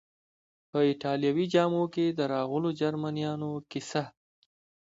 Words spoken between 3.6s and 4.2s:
کیسه.